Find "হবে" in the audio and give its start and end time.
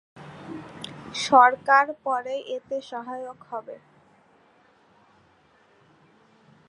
3.51-3.75